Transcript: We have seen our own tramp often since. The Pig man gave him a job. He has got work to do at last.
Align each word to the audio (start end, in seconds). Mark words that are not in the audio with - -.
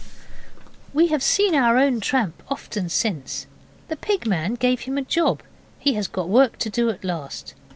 We 0.95 1.09
have 1.09 1.21
seen 1.21 1.53
our 1.53 1.77
own 1.77 1.99
tramp 1.99 2.41
often 2.49 2.89
since. 2.89 3.45
The 3.87 3.95
Pig 3.95 4.25
man 4.25 4.55
gave 4.55 4.79
him 4.79 4.97
a 4.97 5.03
job. 5.03 5.43
He 5.77 5.93
has 5.93 6.07
got 6.07 6.27
work 6.27 6.57
to 6.65 6.71
do 6.71 6.89
at 6.89 7.03
last. 7.05 7.53